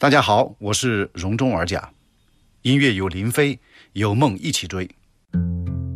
[0.00, 1.90] 大家好，我是容中尔甲，
[2.62, 3.58] 音乐有林飞，
[3.92, 4.88] 有梦一起追。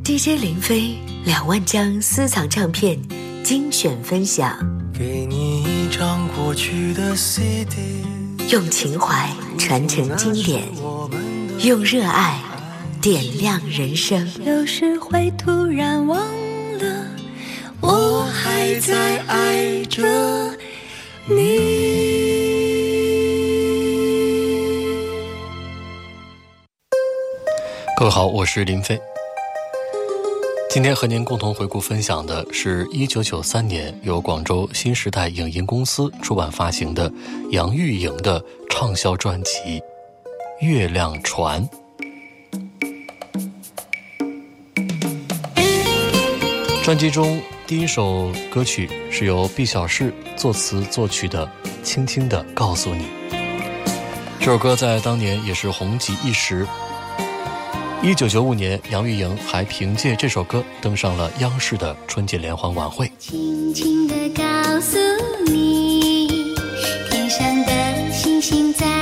[0.05, 3.01] DJ 林飞两万张私藏唱片
[3.43, 4.59] 精选分享，
[4.93, 8.05] 给你一张过去的 CD，
[8.51, 10.65] 用情怀传承经典，
[11.67, 12.39] 用热爱
[13.01, 14.31] 点亮人生。
[14.45, 16.21] 有时会突然忘
[16.77, 17.07] 了，
[17.81, 20.55] 我还在爱着
[21.27, 22.14] 你。
[27.97, 29.01] 各位好，我是林飞。
[30.69, 37.09] 今天和您共同回顾分享的是一九九三年由广州新时代影音公司出版发行的
[37.53, 39.81] 杨钰莹的畅销专辑
[40.61, 41.65] 《月亮船》。
[46.83, 51.47] 专辑中第一首歌曲是由毕晓世作词作曲的
[51.85, 53.05] 《轻轻的告诉你》。
[54.41, 56.67] 这首歌在当年也是红极一时。
[58.07, 63.11] 一九九五年，杨钰莹还凭借这首歌登上了央视的春节联欢晚会。
[63.19, 64.99] 轻轻地告诉
[65.47, 66.55] 你，
[67.11, 68.94] 天上的星星在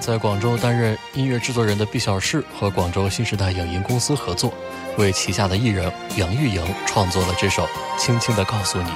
[0.00, 4.52] 在广州担任音乐制作人的毕小世和广州新时代影音公司合作，
[4.98, 7.62] 为旗下的艺人杨钰莹创作了这首
[7.98, 8.88] 《轻轻的告诉你》。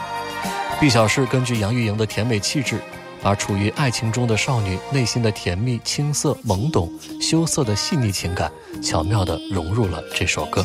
[0.80, 2.80] 毕小世根据杨钰莹的甜美气质，
[3.20, 8.50] 把处于爱情中的少女内心的甜蜜、青涩、懵懂、羞涩的细腻情感，
[8.82, 10.64] 巧妙地融入了这首歌。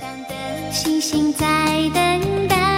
[0.72, 2.73] 星星在等待，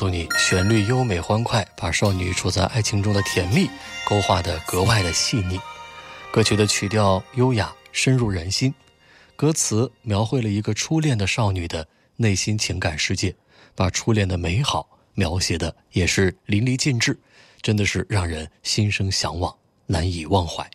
[0.00, 3.68] 诉你，旋律优美欢快，把少女处在爱情中的甜蜜
[4.06, 5.60] 勾画得格外的细腻。
[6.32, 8.72] 歌曲的曲调优雅，深入人心。
[9.36, 11.86] 歌词描绘了一个初恋的少女的
[12.16, 13.36] 内心情感世界，
[13.74, 17.20] 把初恋的美好描写的也是淋漓尽致，
[17.60, 19.54] 真的是让人心生向往，
[19.84, 20.66] 难以忘怀。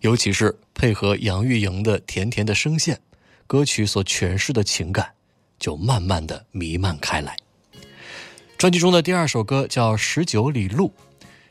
[0.00, 3.00] 尤其是配合杨钰莹的甜甜的声线，
[3.46, 5.12] 歌曲所诠释的情感
[5.60, 7.36] 就慢慢的弥漫开来。
[8.58, 10.88] 专辑中的第二首歌叫《十九里路》，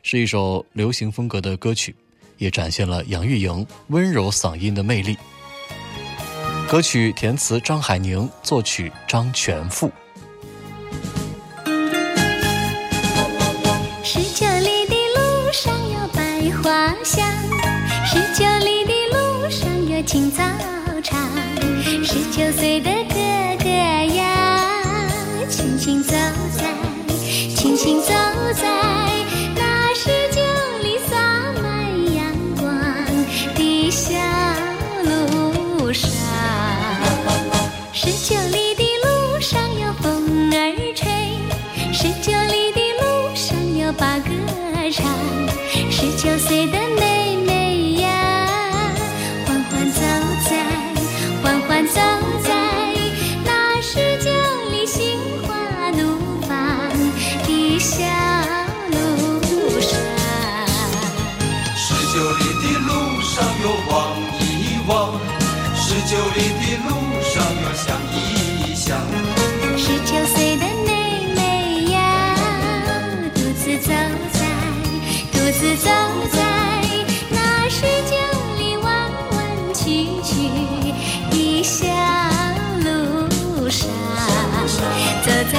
[0.02, 1.96] 是一首流行风格的歌曲，
[2.36, 5.16] 也展现了杨钰莹温柔嗓音的魅力。
[6.68, 9.90] 歌曲填词张海宁，作曲张全富。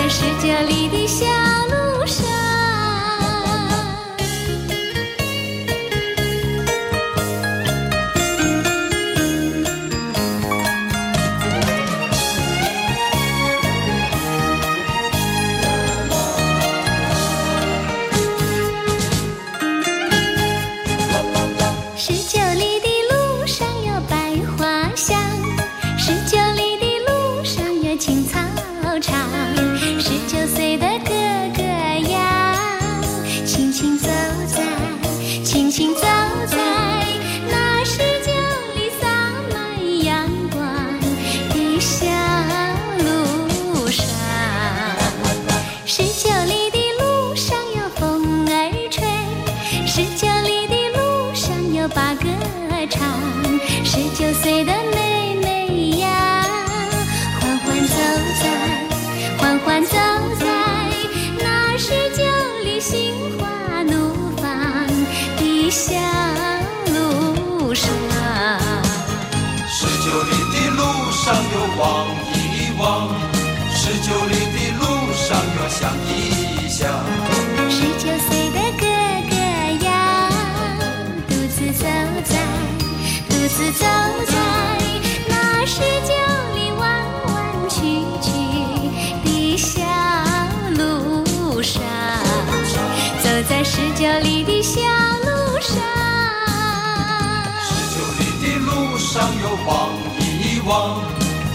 [0.09, 0.88] 十九里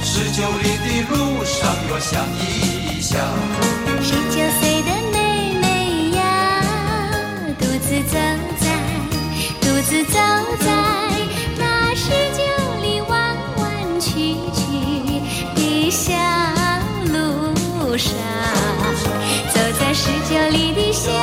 [0.02, 3.20] 十九里的路上要想一想，
[4.02, 6.20] 十九岁的妹妹呀，
[7.56, 8.18] 独自走
[8.58, 8.66] 在，
[9.60, 10.18] 独自走
[10.58, 10.66] 在
[11.56, 12.42] 那十九
[12.82, 15.22] 里弯弯曲曲
[15.54, 16.12] 的小
[17.12, 18.10] 路上，
[19.54, 21.13] 走在十九里的小。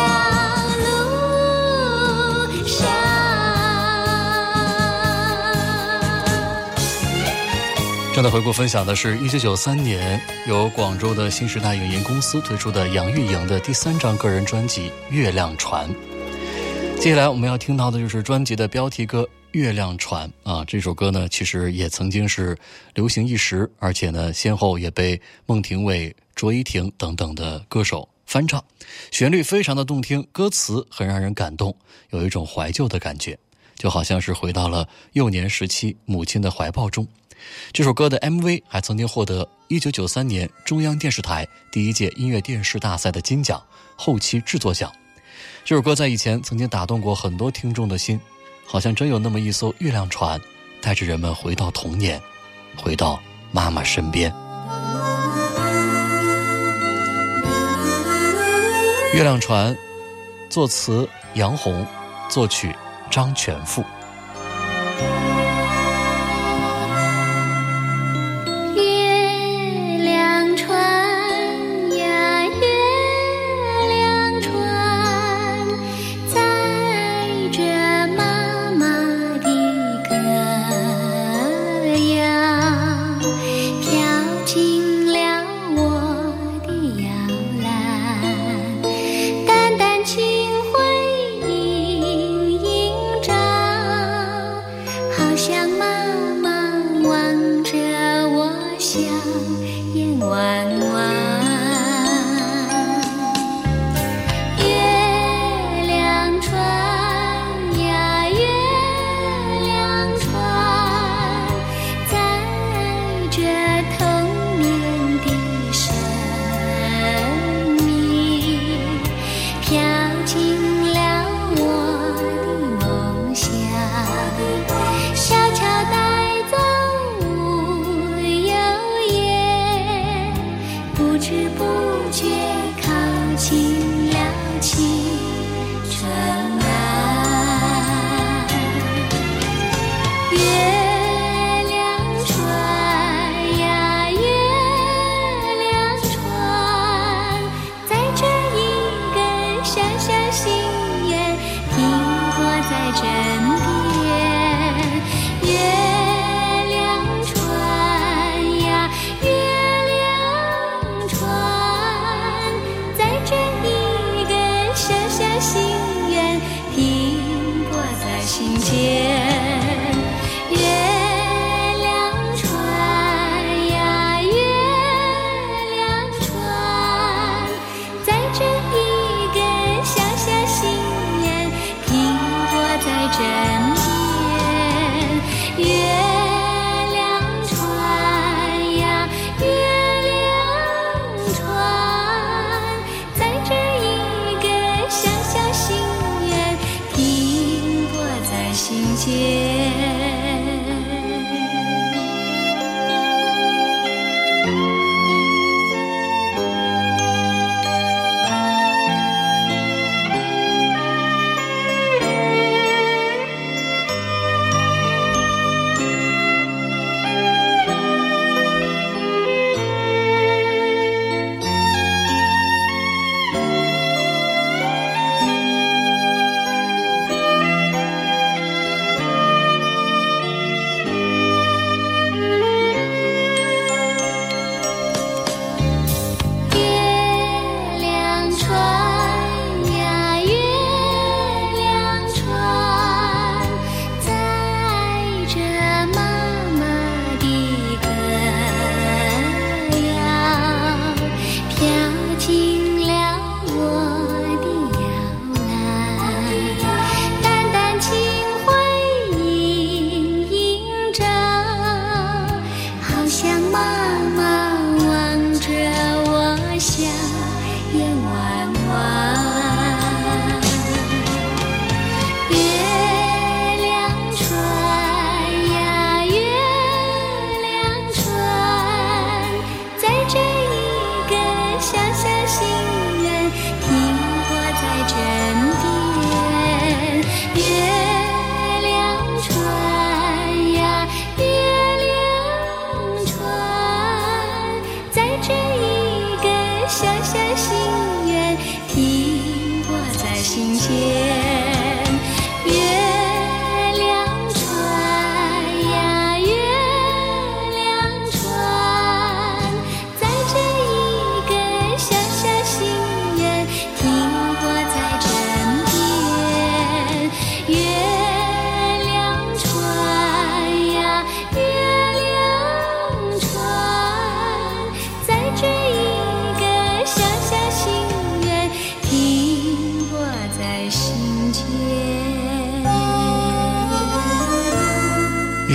[8.13, 15.89] 正在回顾分享的是1993年由广州的新时代影音公司推出的杨钰莹的第三张个人专辑《月亮船》。
[16.99, 22.55] 接下来我们要听到的就是专辑的标题歌《月亮船》啊，这首歌呢其实也曾经是
[22.95, 28.61] 流行一时，而且呢先后也被孟庭苇、卓依婷等等的歌手翻唱，
[29.11, 31.73] 旋律非常的动听，歌词很让人感动，
[32.09, 33.39] 有一种怀旧的感觉，
[33.77, 37.07] 就好像是回到了幼年时期母亲的怀抱中。
[37.71, 43.61] 这首歌的 MV 还曾经获得1993年中央电视台第一届音乐电视大赛的金奖，
[43.95, 44.91] 后期制作奖。
[45.63, 48.19] 这首歌在以前曾经打动过很多听众的心，
[48.65, 50.39] 好像真有那么一艘月亮船，
[50.81, 52.21] 带着人们回到童年，
[52.75, 53.21] 回到
[53.51, 54.33] 妈妈身边。
[59.13, 59.77] 月亮船
[60.49, 61.85] 作词杨红，
[62.29, 62.75] 作曲
[63.09, 63.83] 张全富。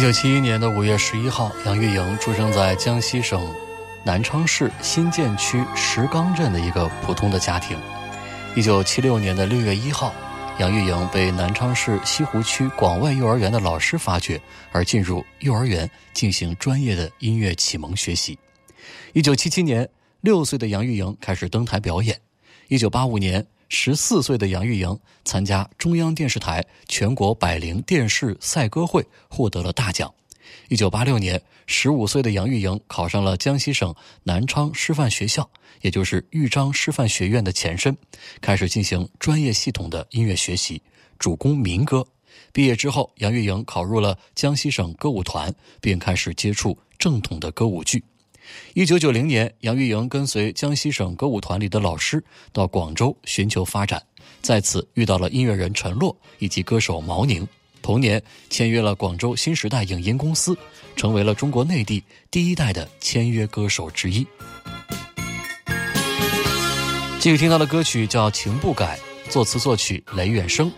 [0.06, 3.52] 一九七一年的五月十一号杨钰莹出生在江西省
[4.04, 7.76] 南昌市新建区石岗镇的一个普通的家庭。
[8.54, 10.14] 一九七六年的六月一号
[10.60, 18.38] 杨钰莹被南昌市西湖区广外幼儿园的老师发掘而进入幼儿园进行专业的音乐启蒙学习。
[19.12, 19.88] 一九七七年
[20.20, 22.16] 六岁的杨钰莹开始登台表演。
[22.68, 30.12] 一九八五年十四岁的杨钰莹参加中央电视台全国百灵电视赛歌会，获得了大奖。
[30.68, 33.92] 一九八六年，十五岁的杨钰莹考上了江西省
[34.22, 35.48] 南昌师范学校，
[35.80, 37.96] 也就是豫章师范学院的前身，
[38.40, 40.80] 开始进行专业系统的音乐学习，
[41.18, 42.06] 主攻民歌。
[42.52, 48.02] 毕业之后，杨钰莹考入了江西省歌舞团，并开始接触正统的歌舞剧。
[48.74, 52.22] 一九九零年，杨钰莹跟随江西省歌舞团里的老师
[52.52, 54.02] 到广州寻求发展，
[54.42, 57.46] 在此遇到了音乐人陈洛以及歌手毛宁。
[57.82, 60.56] 同年，签约了广州新时代影音公司，
[60.96, 64.26] 成为了中国内地第一代的签约歌手之一。
[67.20, 68.98] 继续听到的歌曲叫《情不改》，
[69.30, 70.70] 作词作曲雷远生。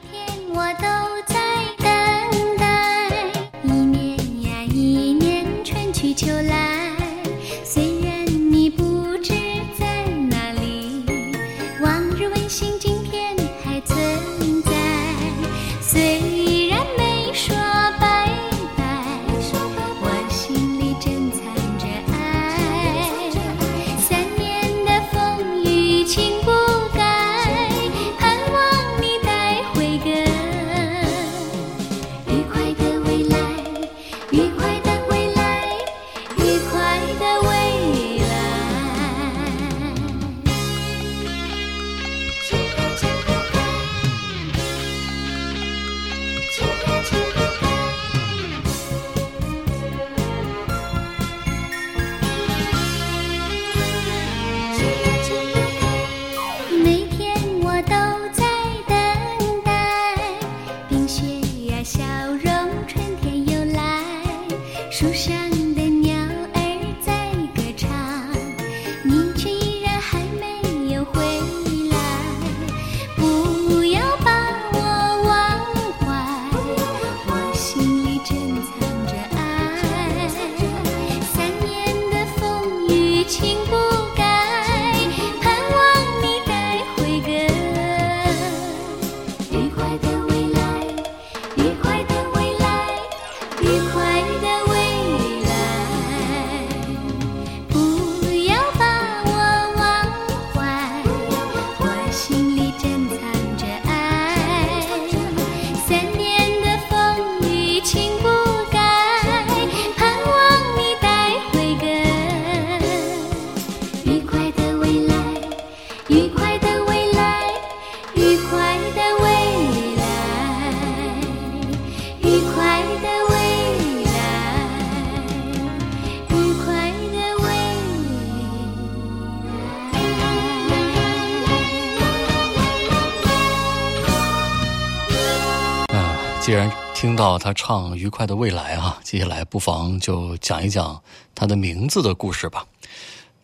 [137.49, 141.03] 他唱《愉快的未来》啊，接下来不妨就讲一讲
[141.35, 142.67] 他的名字的故事吧。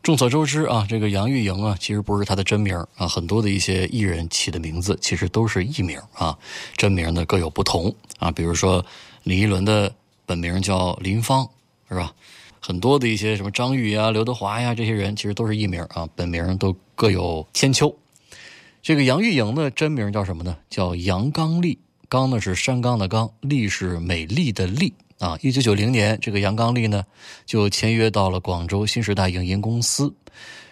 [0.03, 6.39] 众所周知啊，这个杨钰莹啊，其实不是他的真名啊，很多的一些艺人起的名字其实都是艺名啊，
[6.77, 8.31] 真名呢各有不同啊。
[8.31, 8.85] 比如说
[9.23, 9.91] 李一伦的
[10.27, 11.49] 本名叫林芳，
[11.89, 12.13] 是吧？
[12.61, 17.97] 很多的一些什么张宇呀、刘德华呀这些人，其实都是艺名啊，本名都各有千秋。
[18.83, 20.59] 这个杨钰莹的真名叫什么呢？
[20.69, 21.79] 叫杨刚丽。
[22.15, 25.37] 刚呢是山冈的冈，丽是美丽的丽啊。
[25.43, 27.05] 一九九零年，这个杨刚丽呢
[27.45, 30.15] 就签约到了广州新时代影音公司，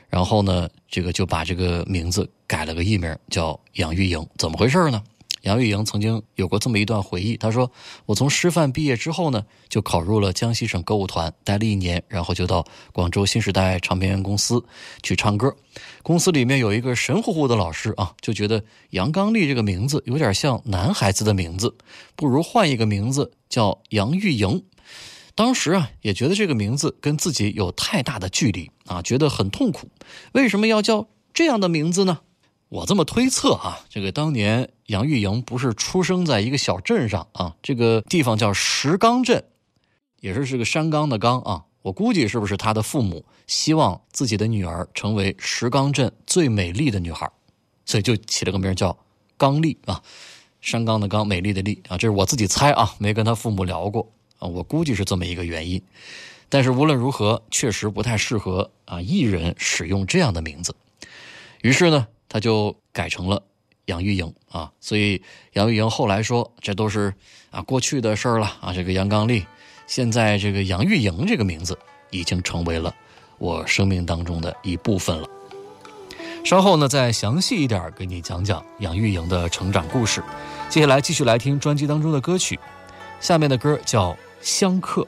[0.08, 4.24] 然后呢，这个就把这个名字改了个艺名，叫杨钰莹。
[4.38, 5.02] 怎么回事呢？
[5.42, 7.70] 杨钰莹曾经有过这么一段回忆，她说
[8.06, 14.64] ：“我从师范毕业之后呢，就考入了江西省歌舞团，待了一年，然后就到广州新时代唱片公司
[15.02, 15.54] 去唱歌。
[16.02, 21.76] 公司里面有一个神乎乎的老师啊，就觉得杨刚丽这个名字有点像男孩子的名字，
[22.16, 24.64] 不如换一个名字叫杨钰莹。
[25.34, 29.88] 当时啊，也觉得这个名字跟自己有太大的距离啊，觉得很痛苦。
[30.32, 32.20] 为什么要叫这样的名字呢？
[32.72, 39.44] 我这么推测啊，这个当年杨钰莹不是出生在一个小镇上啊，这个地方叫石冈镇，
[40.20, 41.64] 也是这个山冈的冈啊。
[41.82, 47.30] 我估计是不是他的父母希望自己的女儿成为石冈镇最美丽的女孩，
[47.84, 48.96] 所以就起了个名叫
[49.36, 50.02] 刚丽啊，
[50.62, 55.82] 山冈的冈，美丽的丽啊，这是我自己猜啊，没跟他父母聊过啊，我估计是这么一个原因。
[56.48, 60.74] 但是无论如何，确实不太适合啊艺人使用这样的名字。
[61.60, 63.42] 于是呢，他就改成了
[63.84, 64.72] 杨钰莹啊。
[64.80, 67.12] 所以杨钰莹后来说，这都是
[67.50, 68.72] 啊过去的事儿了啊。
[68.72, 69.44] 这个杨刚丽，
[69.86, 71.78] 现在这个杨钰莹这个名字
[72.10, 72.94] 已经成为了
[73.36, 75.28] 我生命当中的一部分了。
[76.42, 80.24] 稍后呢，再详细一点给你讲讲杨钰莹的成长故事。
[80.70, 82.58] 接下来继续来听专辑当中的歌曲，
[83.20, 85.02] 下面的歌叫《相克》。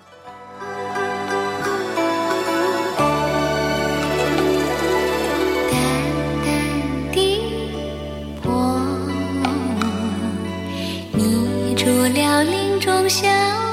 [13.07, 13.64] 林中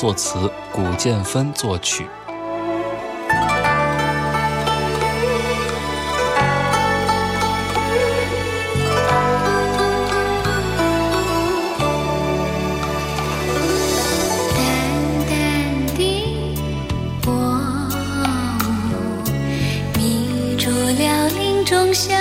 [0.00, 2.08] 作词，古建芬作曲。
[14.56, 14.58] 淡
[15.28, 15.36] 淡
[15.98, 16.56] 的
[17.20, 18.96] 波舞，
[19.98, 22.14] 迷住了林中小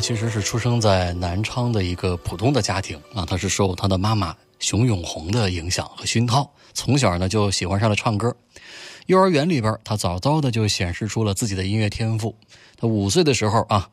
[0.00, 8.34] 其实是出生在南昌的一个普通的家庭啊，她是受她的妈妈熊永红的影响和熏陶，从小呢就喜欢上了唱歌。
[9.06, 12.34] 幼儿园里边，她早早的就显示出了自己的音乐天赋。
[12.76, 13.88] 她五岁的时候啊，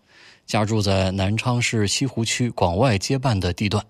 [0.46, 3.84] 家住在南昌市西湖区广外街办的地段，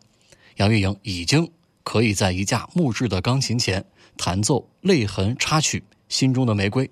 [0.58, 1.52] 杨钰莹已经
[1.84, 3.84] 可以在一架木质的钢琴前
[4.18, 6.86] 弹奏泪痕插曲《心中的玫瑰》。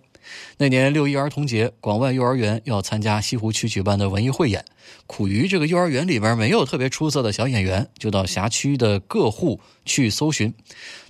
[0.58, 4.64] 那年六一儿童节，广外幼儿园要参加西湖区举办的文艺汇演，
[5.08, 10.54] 苦于这个幼儿园里边没有特别出色的小演员，就到辖区的各户去搜寻。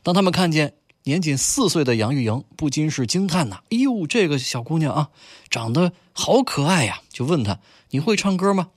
[0.01, 0.73] 当他们看见
[1.03, 5.09] 年仅四岁的杨钰莹，不禁是惊叹呐：“哎呦，这个小姑娘啊，
[5.49, 7.59] 长得好可爱呀！”就问她
[7.91, 8.69] ：“你会唱歌吗？”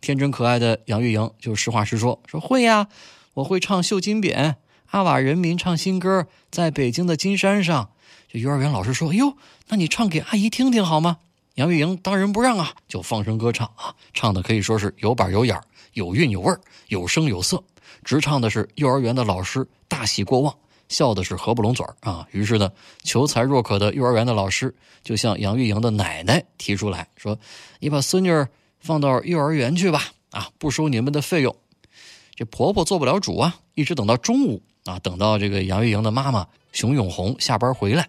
[0.00, 2.88] 天真可爱的杨钰莹就实话实说：“说会呀，
[3.34, 4.34] 我会唱《绣金匾》，
[4.86, 7.90] 阿瓦人民唱新歌，在北京的金山上。”
[8.38, 9.36] 幼儿园老师说：“哎呦，
[9.68, 11.18] 那你唱给阿姨听听好吗？”
[11.56, 15.58] 杨钰莹当仁不让啊，就放声歌唱啊，唱的可以说是有板有眼，
[15.94, 16.54] 有韵有味，
[16.88, 17.62] 有声有色，
[18.04, 20.54] 直唱的是幼儿园的老师大喜过望，
[20.88, 22.28] 笑的是合不拢嘴啊。
[22.30, 22.70] 于是呢，
[23.04, 27.38] 求才若渴的幼儿园的老师就向杨钰莹的奶奶提出来说
[27.80, 28.30] ：“你把孙女
[28.78, 31.56] 放到幼儿园去吧，啊，不收你们的费用。”
[32.36, 38.06] 这婆婆做不了主啊，一直等到中午啊，等到这个杨钰莹的妈妈熊永红下班回来，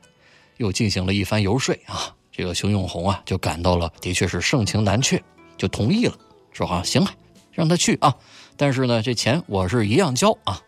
[0.58, 2.14] 又进行了一番游说啊。
[2.32, 5.20] 这个熊永红啊，就感到了的确是盛情难却，
[5.58, 6.14] 就同意了，
[6.52, 7.12] 说啊行啊，
[7.52, 8.16] 让他去啊，
[8.56, 10.62] 但是呢，这钱我是一样交啊。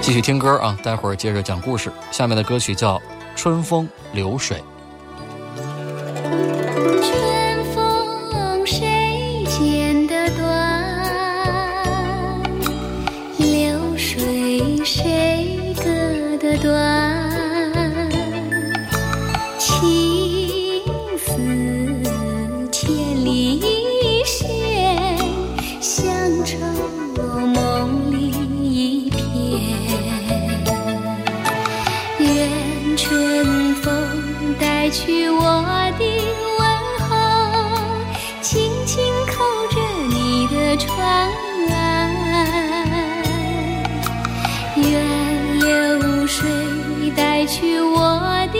[0.00, 1.92] 继续听歌啊，待会儿接着讲故事。
[2.10, 2.96] 下面的歌曲叫
[3.36, 4.56] 《春风流水》。
[27.54, 28.30] 梦里
[28.62, 29.20] 一片，
[32.18, 33.92] 愿春风
[34.58, 35.42] 带去我
[35.98, 36.04] 的
[36.58, 36.62] 问
[37.08, 37.12] 候，
[38.40, 39.32] 轻轻扣
[39.68, 39.76] 着
[40.08, 40.88] 你的窗。
[44.76, 44.88] 愿
[45.60, 46.48] 流水
[47.14, 47.98] 带去我
[48.52, 48.59] 的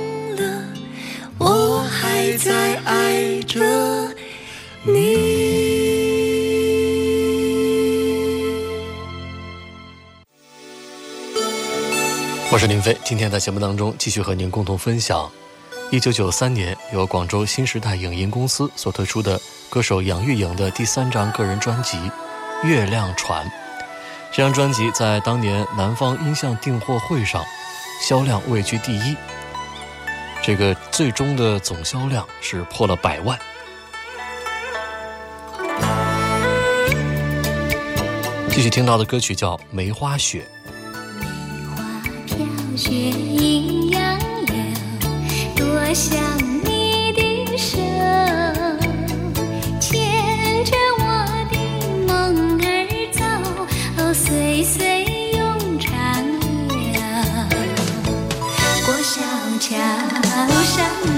[2.43, 3.59] 在爱着
[4.81, 4.91] 你。
[12.51, 15.31] 我是林飞，今天在节目当中继续和您共同分享
[15.91, 21.97] 一九九三年，由广州新时代影音公司所推出的歌手杨钰莹的第三张个人专辑
[22.67, 23.45] 《月亮船》。
[24.31, 27.45] 这张专辑在当年南方音像订货会上
[28.01, 29.15] 销量位居第一，
[30.43, 33.37] 这个最终的总销量是破了百万。
[38.49, 40.45] 继续听到的歌曲叫《梅花雪》。
[41.75, 42.37] 花飘
[42.75, 44.53] 雪阴阳流，
[45.55, 46.19] 多想
[46.63, 47.77] 你的手，
[49.79, 51.03] 牵着我
[51.49, 51.57] 的
[52.05, 52.65] 梦儿
[53.13, 53.23] 走，
[54.03, 55.00] 哦，岁岁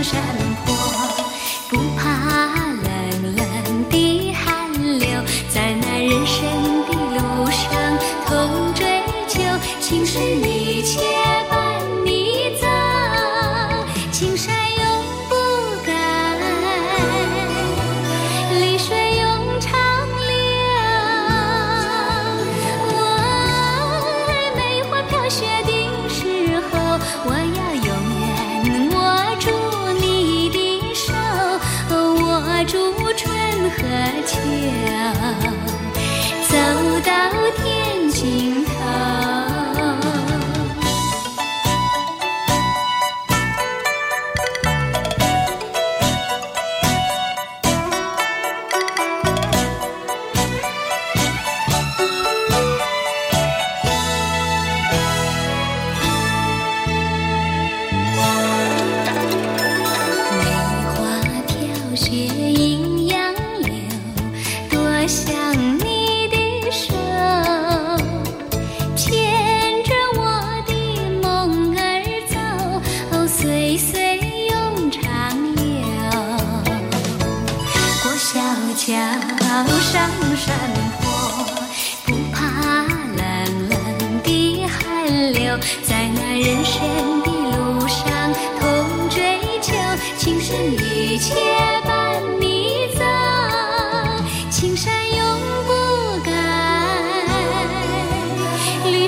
[0.03, 0.42] 上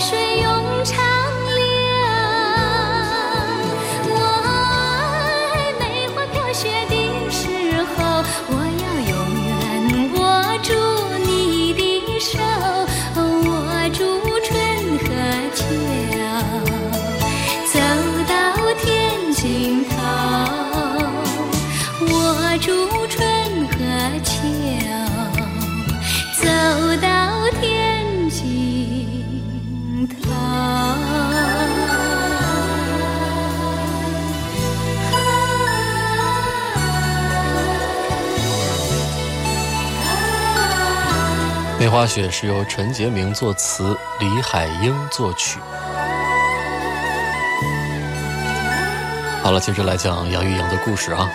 [0.08, 0.35] 水
[41.96, 45.62] 花雪》是由陈洁明作词，李海英作曲。
[49.42, 51.32] 好了，接着来讲杨钰莹的故事啊。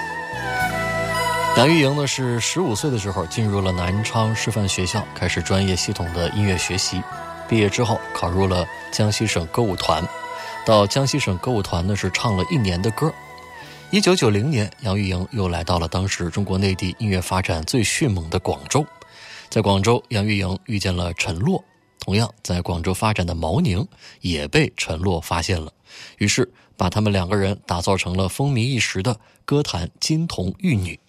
[1.57, 7.03] 杨钰莹呢是十五岁的时候进入了南昌师范学校，开始专业系统的音乐学习。
[7.49, 10.07] 毕业之后考入了江西省歌舞团，
[10.67, 13.11] 到江西省歌舞团呢是唱了一年的歌。
[13.89, 18.85] 一九九零年，杨钰莹又来到了当时中国内地音乐发展最迅猛的广州。
[19.51, 21.65] 在广州，杨钰莹遇见了陈洛，
[21.99, 23.85] 同样在广州发展的毛宁
[24.21, 25.73] 也被陈洛发现了，
[26.19, 31.01] 于是把他们两个人打造成了风靡一时的歌坛金童玉女。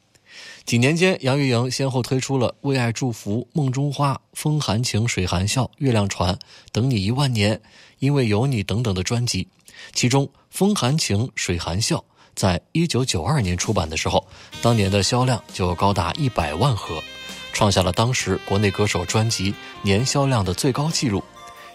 [0.66, 6.34] 几年间，杨钰莹先后推出了《为爱祝福》《梦中花》《风含情水含笑》《月亮船》
[6.72, 7.56] 《等你一万年》
[8.00, 9.48] 《因为有你》等等的专辑，
[9.94, 11.98] 其中《风含情水含笑》
[12.34, 14.26] 在一九九二年出版的时候，
[14.64, 17.04] 当年的销量就高达一百万盒。
[17.54, 21.24] 创下了当时国内歌手专辑年销量的最高纪录。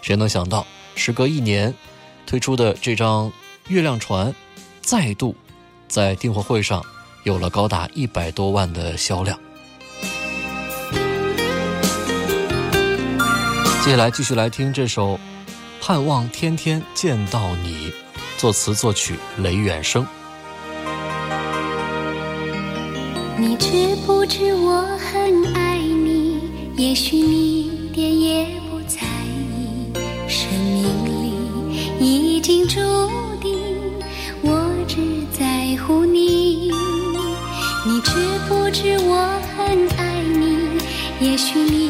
[0.01, 1.73] 谁能想到，时隔一年
[2.25, 3.29] 推出的这张
[3.67, 4.27] 《月亮船》，
[4.81, 5.35] 再度
[5.87, 6.83] 在订货会上
[7.23, 9.37] 有了高达一百多万的销量。
[13.83, 15.13] 接下来继续来听这首
[15.81, 17.89] 《盼望天天见到你》，
[18.37, 20.05] 作词作曲雷远生。
[23.39, 25.56] 你知不知我很？
[26.77, 29.91] 也许你一点也不在意，
[30.29, 31.33] 生命里
[31.99, 32.79] 已经注
[33.41, 33.57] 定，
[34.43, 34.95] 我只
[35.33, 36.69] 在乎你。
[37.83, 38.11] 你知
[38.47, 39.15] 不知我
[39.57, 40.77] 很爱你？
[41.19, 41.86] 也许你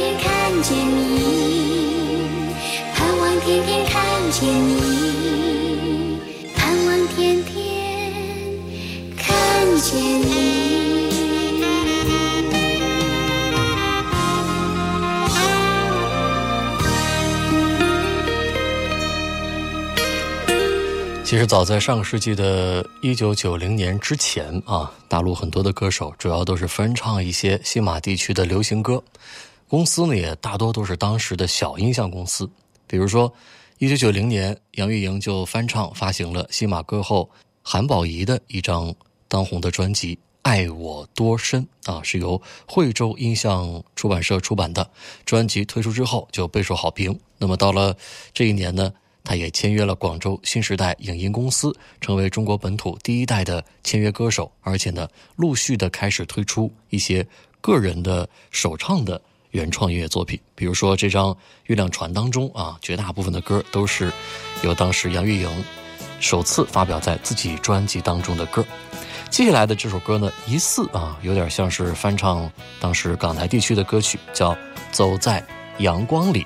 [0.00, 2.54] 天看见你，
[2.94, 6.18] 盼望天天看见你，
[6.56, 7.54] 盼望天天
[9.18, 10.80] 看见你。
[21.22, 29.02] 其实早在上个世纪的一九九零年之前啊，大陆很多的歌手主要都是翻唱一些西马地区的流行歌，
[29.70, 32.50] 公司呢也大多都是当时的小音像公司。
[32.88, 33.32] 比如说，
[33.78, 37.30] 一九九零年，杨钰莹就翻唱发行了新马歌后
[37.62, 38.92] 韩宝仪的一张
[39.28, 44.90] 当红的专辑《爱我多深》啊，是由惠州音像出版社出版的。
[45.24, 47.16] 专辑推出之后就备受好评。
[47.38, 47.96] 那么到了
[48.34, 48.92] 这一年呢？
[49.22, 55.06] 他也签约了广州新时代影音公司，成为中国本土第一代的签约歌手，而且呢，
[55.36, 57.24] 陆续的开始推出一些
[57.60, 59.20] 个人的首唱的
[59.50, 60.38] 原创音乐作品。
[60.54, 61.32] 比如说这张
[61.64, 64.12] 《月亮船》当中啊，绝大部分的歌都是
[64.62, 65.64] 由当时杨钰莹
[66.20, 68.64] 首次发表在自己专辑当中的歌。
[69.30, 74.52] 接下来的这首歌呢，疑似啊，有点像是翻唱当时港台地区的歌曲，叫
[74.90, 75.44] 《走在
[75.78, 76.42] 阳光里》。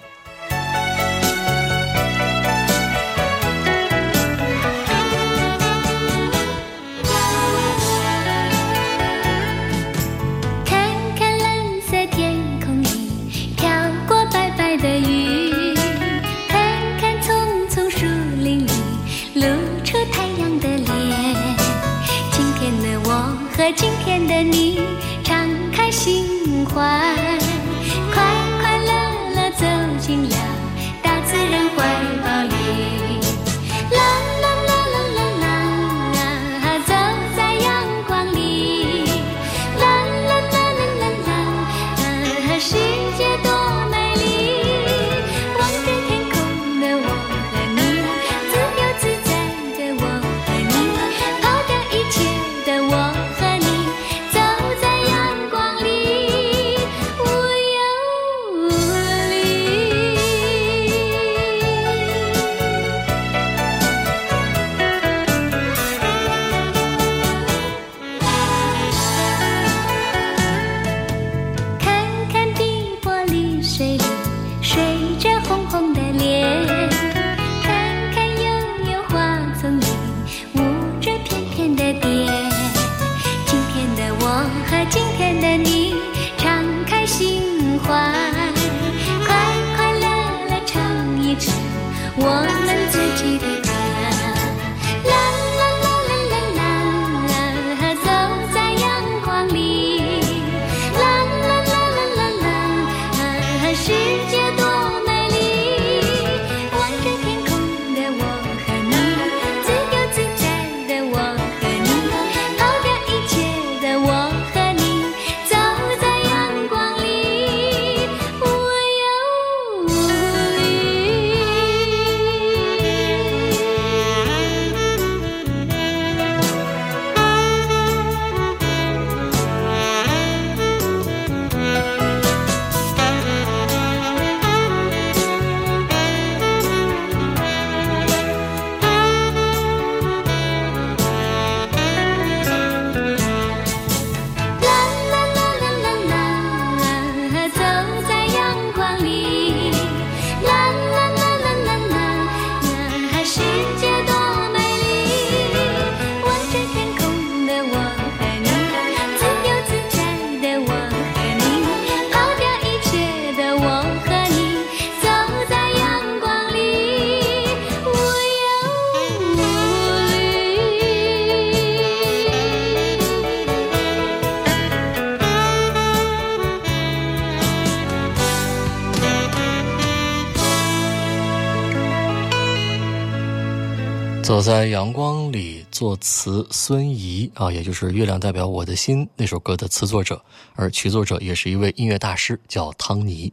[184.45, 190.23] 在阳光里，作词孙怡啊，也就是《月亮代表我的心》那首歌的词作者，
[190.55, 193.33] 而曲作者也是一位音乐大师，叫汤尼。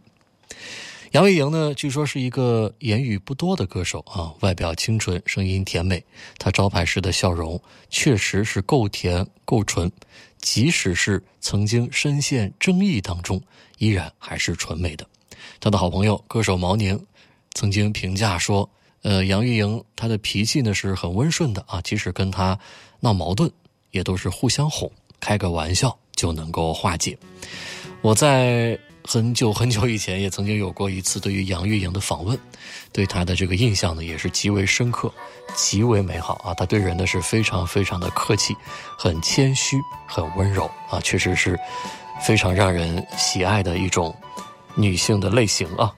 [1.12, 6.02] 杨钰莹呢，据说是一个言语不多的歌手啊，外表清纯，声音甜美。
[6.38, 9.92] 她招牌式的笑容确实是够甜够纯，
[10.38, 13.42] 即使是曾经深陷争议当中，
[13.80, 15.06] 依然还是纯美的。
[15.60, 17.06] 她的好朋友歌手毛宁
[17.54, 18.70] 曾经评价说
[19.04, 22.58] ：“呃，杨钰莹她的脾气呢是很温顺的啊，即使跟她
[23.00, 23.50] 闹矛盾，
[23.92, 27.18] 也都是互相哄，开个玩笑就能够化解。”
[28.02, 28.80] 我在。
[29.04, 32.38] 很久很久以前，也曾经有过一次对于杨钰莹的访问，
[32.94, 35.12] 对她的这个印象呢，也是极为深刻，
[35.56, 36.54] 极为美好啊！
[36.54, 38.56] 她对人呢是非常非常的客气，
[38.96, 39.76] 很谦虚，
[40.06, 41.60] 很温柔啊，确实是
[42.22, 44.16] 非常让人喜爱的一种
[44.76, 45.92] 女性的类型啊。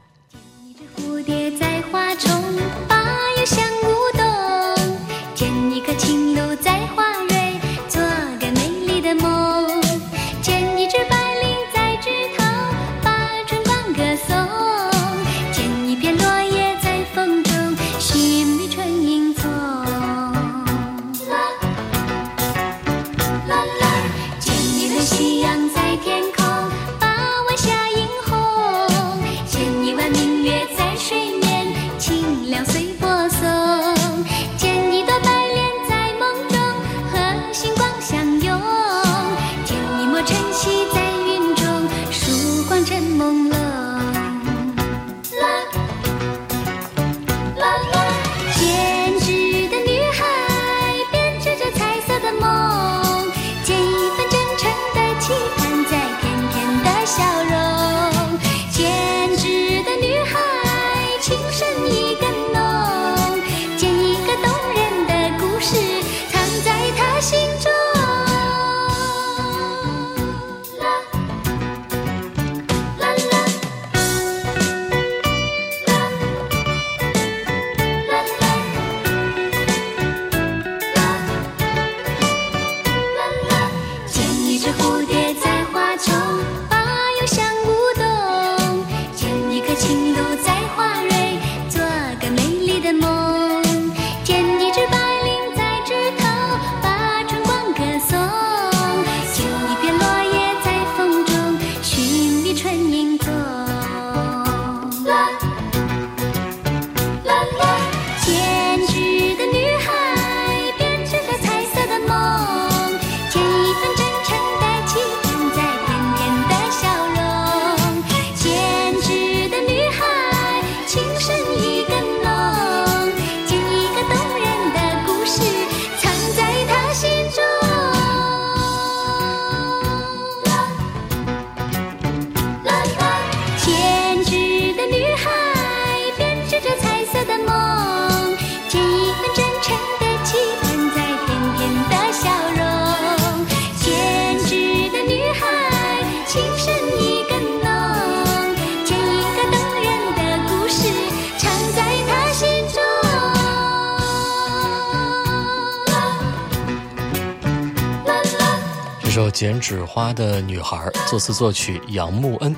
[159.64, 160.78] 纸花的女孩》，
[161.10, 162.54] 作词作曲杨木恩。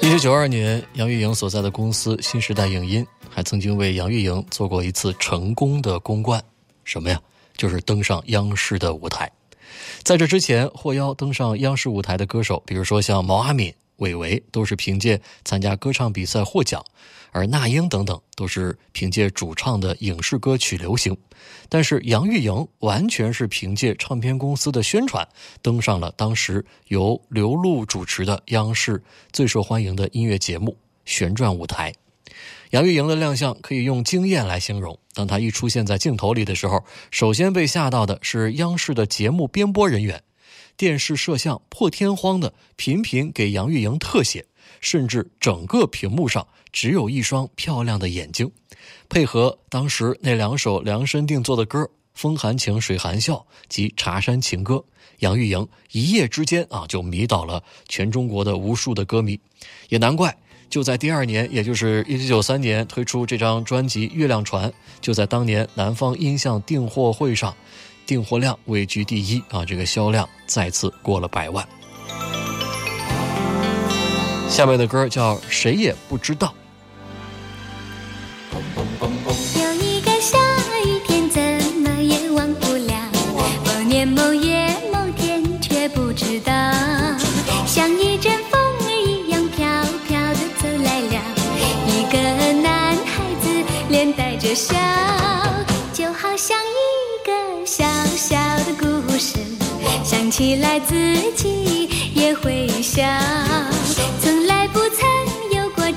[0.00, 6.40] 一九九二年，杨钰莹所在的公司新时代影音还曾经为杨钰莹做过一次成功的公关，
[6.84, 7.20] 什么呀？
[7.56, 9.28] 就是登上央视的舞台。
[10.04, 16.80] 在这之前，获邀登上央视舞台的歌手，比如说像毛阿敏、韦唯，都是凭借参加歌唱比赛获奖。
[17.34, 21.16] 而那英等等都是凭借主唱的影视歌曲流行，
[21.68, 25.26] 但是杨钰莹完全是凭借唱片公司的宣传
[25.60, 30.70] 登上了当时由刘露主持的央视最受欢迎的音乐节目
[31.04, 31.90] 《旋转舞台》。
[32.70, 34.96] 杨钰莹的亮相可以用惊艳来形容。
[35.12, 40.22] 当她一出现在镜头里的时候，首先被吓到的是央视的节目编播人员，
[40.76, 44.46] 电视摄像破天荒的频频给杨钰莹特写。
[44.84, 48.52] 甚至整个屏幕上只有一双漂亮的眼睛，
[49.08, 51.80] 配合当时那两首量身定做的歌
[52.12, 53.34] 《风含情，水含笑》
[53.66, 54.74] 及《茶山情歌》，
[55.20, 59.40] 杨钰莹一夜之间啊就迷倒了全中国的无数的歌迷，
[59.88, 60.36] 也难怪
[60.68, 64.68] 就在第二年，也就是一九九三年推出这张专辑《月亮船》，
[65.00, 67.56] 就在当年南方音像订货会上，
[68.04, 71.66] 订货量位居第一啊，这个销量再次过了百万。
[74.54, 76.54] 下面的歌叫《谁也不知道》。
[79.60, 80.38] 有一个下
[80.86, 81.42] 雨天，怎
[81.82, 82.94] 么也忘不了。
[83.66, 86.52] 某年某月某天，却不知道，
[87.66, 89.66] 像一阵风儿一样飘
[90.06, 91.20] 飘的走来了。
[91.88, 93.50] 一个男孩子
[93.88, 94.76] 脸带着笑，
[95.92, 97.84] 就好像一个小
[98.16, 99.36] 小的故事，
[100.04, 100.94] 想起来自
[101.32, 103.02] 己也会笑。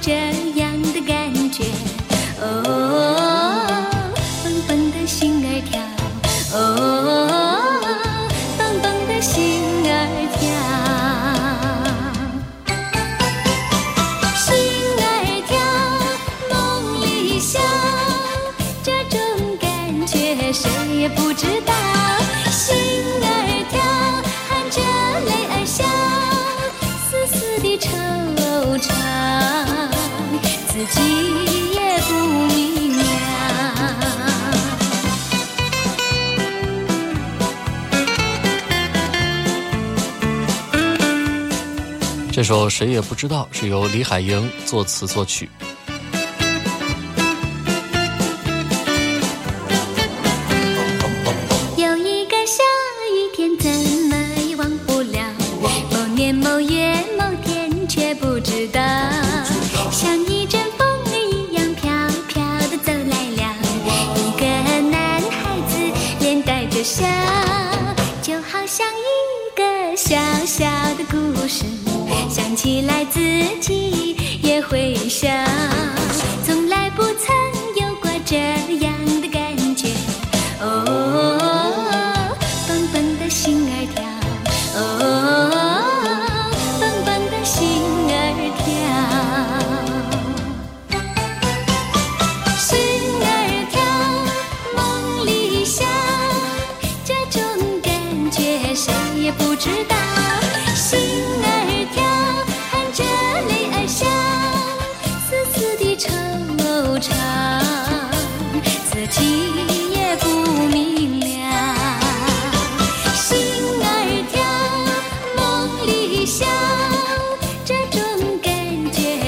[0.07, 0.13] 这
[0.55, 1.65] 样的感觉。
[2.39, 2.45] 哦，
[4.41, 5.81] 蹦蹦的心儿跳，
[6.57, 6.57] 哦，
[8.57, 9.91] 蹦蹦的心儿
[10.39, 10.47] 跳，
[14.33, 14.47] 心
[14.97, 15.03] 儿
[15.45, 15.59] 跳，
[16.55, 16.55] 梦
[17.01, 17.59] 里笑，
[18.81, 19.19] 这种
[19.59, 20.69] 感觉谁
[21.01, 21.56] 也不知
[42.37, 45.49] 这首谁也不知道是由李海鹰作词作曲。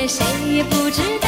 [0.10, 1.18] 谁也不知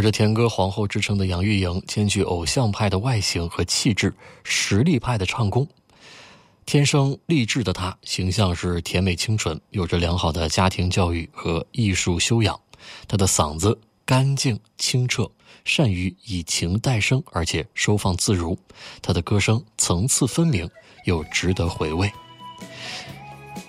[0.00, 5.68] 有着“甜歌皇后”之称的杨钰莹，兼具偶像派的外形和气质，实力派的唱功。
[6.64, 12.58] 天生丽质的她，形象是甜美清纯，有着良好的家庭教育和艺术修养。
[13.06, 15.30] 她的嗓子干净清澈，
[15.66, 18.58] 善于以情代声，而且收放自如。
[19.02, 20.66] 她的歌声层次分明，
[21.04, 22.10] 又值得回味。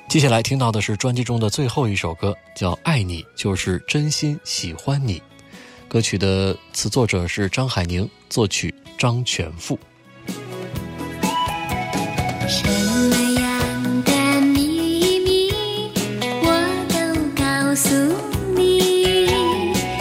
[0.07, 5.19] 接下来听到的是专辑中的最后一首歌，叫《爱你就是真心喜欢你》。
[5.91, 9.77] 歌曲的词作者是张海宁，作曲张全富。
[12.47, 12.65] 什
[13.09, 15.51] 么样的秘密
[16.23, 16.47] 我
[16.87, 16.95] 都
[17.35, 17.93] 告诉
[18.55, 19.27] 你，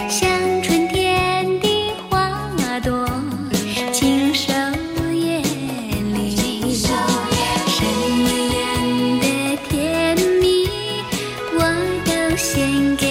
[0.09, 1.67] 像春天的
[2.09, 3.05] 花朵，
[3.91, 4.53] 轻收
[5.13, 6.73] 眼里。
[6.73, 6.87] 什
[8.15, 8.63] 么样
[9.19, 10.69] 的甜蜜
[11.53, 11.59] 我
[12.05, 13.10] 都献给。